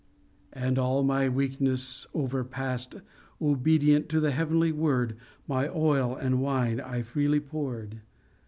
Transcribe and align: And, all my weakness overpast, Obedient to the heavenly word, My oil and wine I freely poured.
And, 0.53 0.79
all 0.79 1.03
my 1.03 1.29
weakness 1.29 2.07
overpast, 2.15 2.95
Obedient 3.39 4.09
to 4.09 4.19
the 4.19 4.31
heavenly 4.31 4.71
word, 4.71 5.15
My 5.47 5.67
oil 5.69 6.15
and 6.15 6.41
wine 6.41 6.79
I 6.81 7.03
freely 7.03 7.39
poured. 7.39 8.01